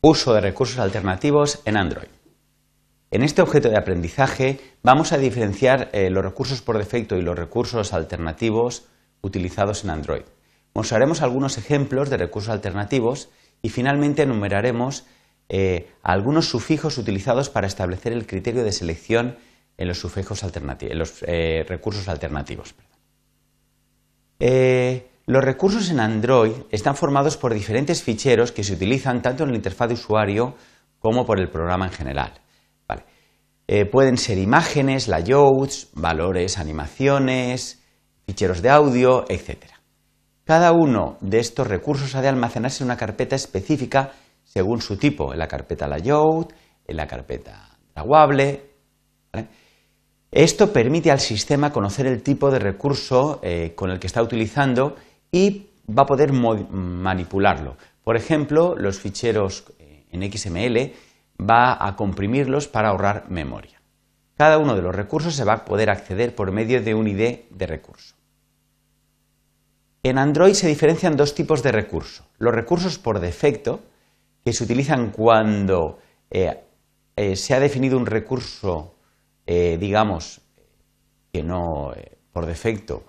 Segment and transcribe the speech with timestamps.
[0.00, 2.08] Uso de recursos alternativos en Android.
[3.10, 7.38] En este objeto de aprendizaje vamos a diferenciar eh, los recursos por defecto y los
[7.38, 8.86] recursos alternativos
[9.22, 10.24] utilizados en Android.
[10.74, 13.30] Mostraremos algunos ejemplos de recursos alternativos
[13.62, 15.06] y finalmente enumeraremos
[15.48, 19.38] eh, algunos sufijos utilizados para establecer el criterio de selección
[19.78, 22.74] en los, sufijos en los eh, recursos alternativos.
[25.28, 29.56] Los recursos en Android están formados por diferentes ficheros que se utilizan tanto en la
[29.56, 30.54] interfaz de usuario
[31.00, 32.40] como por el programa en general.
[33.68, 37.82] Eh, pueden ser imágenes, layouts, valores, animaciones,
[38.24, 39.64] ficheros de audio, etc.
[40.44, 44.12] Cada uno de estos recursos ha de almacenarse en una carpeta específica
[44.44, 46.52] según su tipo, en la carpeta layout,
[46.86, 48.70] en la carpeta draguable.
[50.30, 54.94] Esto permite al sistema conocer el tipo de recurso eh, con el que está utilizando
[55.30, 57.76] y va a poder manipularlo.
[58.04, 60.92] Por ejemplo, los ficheros eh, en XML
[61.40, 63.80] va a comprimirlos para ahorrar memoria.
[64.36, 67.40] Cada uno de los recursos se va a poder acceder por medio de un ID
[67.50, 68.14] de recurso.
[70.02, 72.26] En Android se diferencian dos tipos de recursos.
[72.38, 73.80] Los recursos por defecto,
[74.44, 75.98] que se utilizan cuando
[76.30, 76.62] eh,
[77.16, 78.94] eh, se ha definido un recurso,
[79.46, 80.40] digamos,
[81.32, 81.92] que no
[82.32, 83.04] por defecto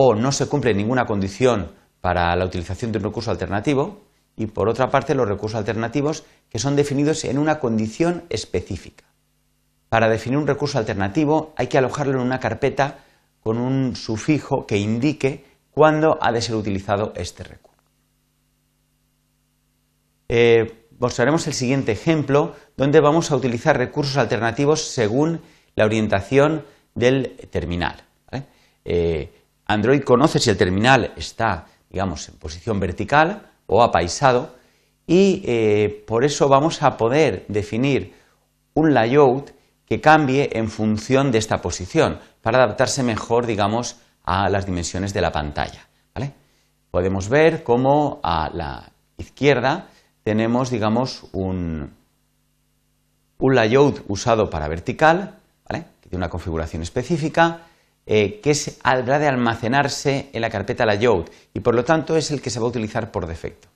[0.00, 4.02] o no se cumple ninguna condición para la utilización de un recurso alternativo
[4.36, 9.06] y por otra parte los recursos alternativos que son definidos en una condición específica.
[9.88, 12.98] Para definir un recurso alternativo hay que alojarlo en una carpeta
[13.40, 17.82] con un sufijo que indique cuándo ha de ser utilizado este recurso.
[20.28, 25.40] Eh, mostraremos el siguiente ejemplo donde vamos a utilizar recursos alternativos según
[25.74, 28.04] la orientación del terminal.
[28.90, 29.37] Eh,
[29.68, 34.56] Android conoce si el terminal está, digamos, en posición vertical o apaisado
[35.06, 38.14] y eh, por eso vamos a poder definir
[38.74, 39.52] un layout
[39.86, 45.20] que cambie en función de esta posición para adaptarse mejor, digamos, a las dimensiones de
[45.20, 45.88] la pantalla.
[46.90, 49.88] Podemos ver cómo a la izquierda
[50.22, 51.92] tenemos, digamos, un,
[53.38, 57.60] un layout usado para vertical, que tiene una configuración específica,
[58.10, 62.30] eh, que es, habrá de almacenarse en la carpeta layout y por lo tanto es
[62.30, 63.68] el que se va a utilizar por defecto.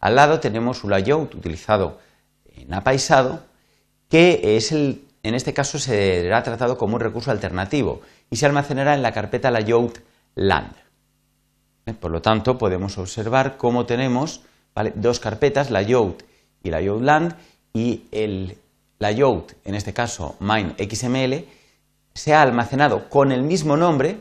[0.00, 1.98] Al lado tenemos un layout utilizado
[2.56, 3.44] en apaisado
[4.08, 8.00] que es el, en este caso será tratado como un recurso alternativo
[8.30, 9.98] y se almacenará en la carpeta layout
[10.36, 10.72] land.
[11.84, 11.92] ¿Eh?
[11.92, 14.40] Por lo tanto, podemos observar cómo tenemos
[14.94, 16.24] dos carpetas, layout
[16.62, 17.34] y layout land,
[17.74, 18.56] y el
[18.98, 21.44] layout, en este caso mine.xml,
[22.20, 24.18] se ha almacenado con el mismo nombre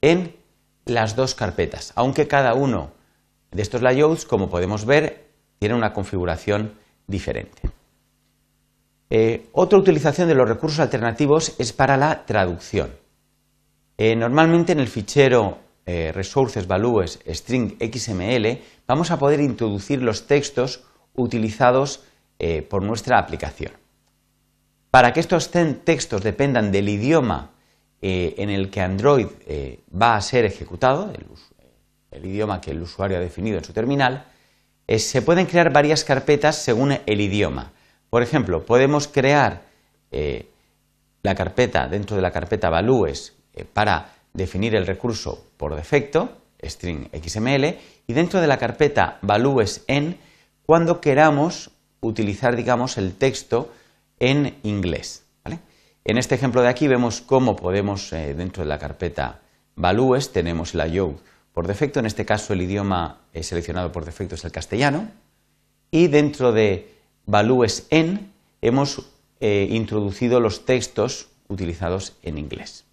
[0.00, 0.36] en
[0.84, 2.92] las dos carpetas, aunque cada uno
[3.50, 5.26] de estos layouts, como podemos ver,
[5.58, 6.74] tiene una configuración
[7.08, 7.62] diferente.
[9.10, 12.90] Eh, otra utilización de los recursos alternativos es para la traducción.
[13.98, 20.28] Eh, normalmente en el fichero eh, resources values string xml vamos a poder introducir los
[20.28, 20.84] textos
[21.14, 22.04] utilizados
[22.68, 23.72] por nuestra aplicación.
[24.94, 27.50] Para que estos textos dependan del idioma
[28.00, 31.12] eh, en el que Android eh, va a ser ejecutado,
[32.12, 34.26] el, idioma que el usuario ha definido en su terminal,
[34.86, 37.72] eh, se pueden crear varias carpetas según el idioma.
[38.08, 39.62] Por ejemplo, podemos crear
[41.24, 43.34] la carpeta dentro de la carpeta values
[43.72, 50.18] para definir el recurso por defecto, string XML, y dentro de la carpeta values en
[50.64, 53.72] cuando queramos utilizar, digamos, el texto
[54.18, 55.24] en inglés.
[56.06, 59.40] En este ejemplo de aquí vemos cómo podemos, eh, dentro de la carpeta
[59.74, 61.18] values, tenemos la layout
[61.54, 65.08] por defecto, en este caso el idioma eh, seleccionado por defecto es el castellano,
[65.90, 66.92] y dentro de
[67.24, 69.10] values en hemos
[69.40, 72.84] eh, introducido los textos utilizados en inglés.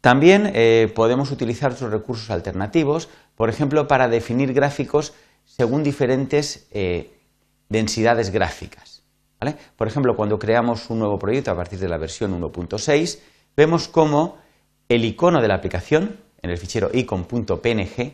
[0.00, 0.52] también
[0.94, 5.12] podemos utilizar otros recursos alternativos, por ejemplo, para definir gráficos
[5.44, 6.68] según diferentes
[7.68, 9.02] densidades gráficas.
[9.76, 13.20] Por ejemplo, cuando creamos un nuevo proyecto a partir de la versión 1.6,
[13.56, 14.36] vemos cómo
[14.88, 18.12] el icono de la aplicación, en el fichero icon.png,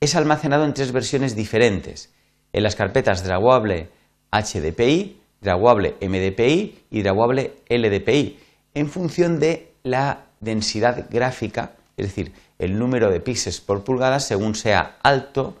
[0.00, 2.12] es almacenado en tres versiones diferentes,
[2.52, 3.88] en las carpetas Drawable
[4.30, 8.38] HDPI, Drawable MDPI y Drawable LDPI,
[8.74, 14.54] en función de la densidad gráfica, es decir, el número de píxeles por pulgada según
[14.54, 15.56] sea alto,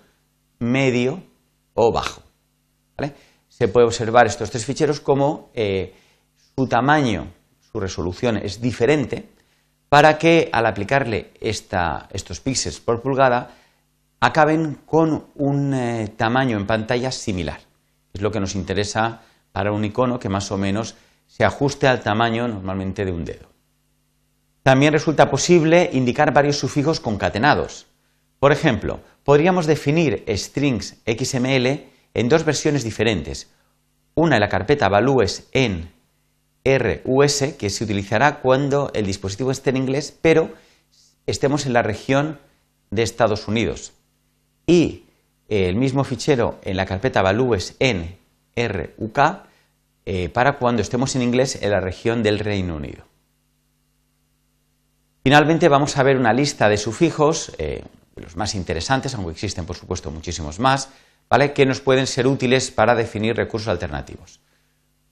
[0.58, 1.22] medio
[1.74, 2.23] o bajo.
[3.48, 5.94] Se puede observar estos tres ficheros como eh,
[6.56, 7.28] su tamaño,
[7.72, 9.28] su resolución es diferente
[9.88, 13.50] para que al aplicarle estos píxeles por pulgada
[14.20, 17.60] acaben con un eh, tamaño en pantalla similar.
[18.12, 20.96] Es lo que nos interesa para un icono que más o menos
[21.26, 23.48] se ajuste al tamaño normalmente de un dedo.
[24.62, 27.86] También resulta posible indicar varios sufijos concatenados.
[28.40, 33.50] Por ejemplo, podríamos definir strings XML en dos versiones diferentes.
[34.14, 35.92] Una en la carpeta values en
[36.64, 40.52] RUS, que se utilizará cuando el dispositivo esté en inglés, pero
[41.26, 42.38] estemos en la región
[42.90, 43.92] de Estados Unidos.
[44.66, 45.04] Y
[45.48, 48.16] el mismo fichero en la carpeta values en
[48.56, 49.18] RUK
[50.06, 53.04] eh, para cuando estemos en inglés en la región del Reino Unido.
[55.22, 57.82] Finalmente vamos a ver una lista de sufijos, eh,
[58.16, 60.90] los más interesantes, aunque existen por supuesto muchísimos más,
[61.52, 64.40] que nos pueden ser útiles para definir recursos alternativos.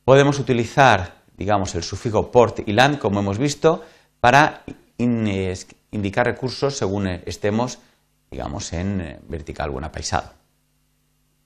[0.05, 3.85] Podemos utilizar, digamos, el sufijo port y land, como hemos visto,
[4.21, 4.63] para
[4.99, 7.79] indicar recursos según estemos,
[8.31, 10.33] digamos, en eh, vertical o en apaisado.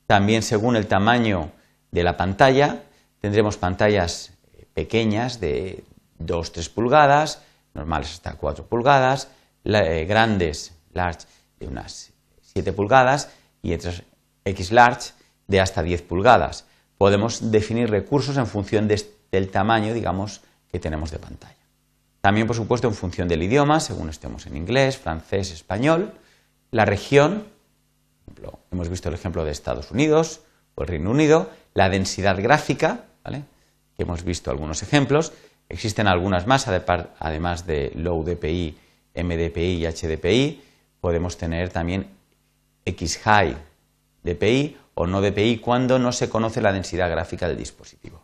[0.06, 1.50] También según el tamaño
[1.90, 2.82] de la pantalla,
[3.20, 5.84] tendremos pantallas eh, pequeñas de
[6.20, 7.42] 2-3 pulgadas,
[7.74, 9.28] normales hasta 4 pulgadas,
[9.64, 11.26] eh, grandes, large,
[11.58, 12.12] de unas
[12.42, 13.30] 7 pulgadas
[13.62, 14.02] y otras
[14.46, 15.12] X large
[15.46, 16.64] de hasta 10 pulgadas.
[16.96, 20.40] Podemos definir recursos en función del tamaño, digamos,
[20.70, 21.54] que tenemos de pantalla.
[22.20, 26.14] También, por supuesto, en función del idioma, según estemos en inglés, francés, español,
[26.70, 27.44] la región,
[28.72, 30.40] hemos visto el ejemplo de Estados Unidos
[30.74, 33.44] o el Reino Unido, la densidad gráfica, ¿vale?
[33.96, 35.32] que hemos visto algunos ejemplos,
[35.68, 38.76] existen algunas más, además de Low DPI,
[39.14, 40.62] MDPI y HDPI,
[41.00, 42.08] podemos tener también
[42.84, 43.56] X-High
[44.26, 48.22] DPI o no DPI cuando no se conoce la densidad gráfica del dispositivo.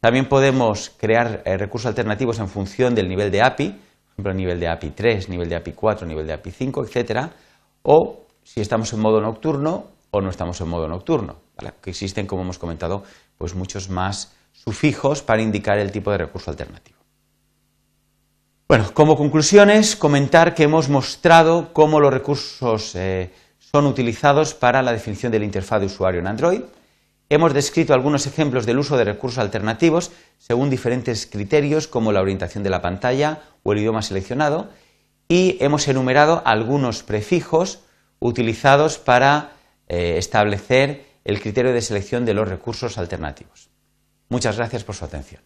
[0.00, 4.60] También podemos crear eh, recursos alternativos en función del nivel de API, por ejemplo, nivel
[4.60, 7.30] de API 3, nivel de API 4, nivel de API 5, etcétera,
[7.82, 11.36] o si estamos en modo nocturno o no estamos en modo nocturno,
[11.84, 13.02] existen, como hemos comentado,
[13.36, 16.98] pues muchos más sufijos para indicar el tipo de recurso alternativo.
[18.68, 23.30] Bueno, como conclusiones, comentar que hemos mostrado cómo los recursos eh,
[23.72, 26.62] son utilizados para la definición de la interfaz de usuario en Android.
[27.28, 32.62] Hemos descrito algunos ejemplos del uso de recursos alternativos según diferentes criterios como la orientación
[32.62, 34.70] de la pantalla o el idioma seleccionado
[35.28, 37.80] y hemos enumerado algunos prefijos
[38.20, 39.52] utilizados para
[39.88, 43.68] eh, establecer el criterio de selección de los recursos alternativos.
[44.28, 45.42] Muchas gracias por su atención.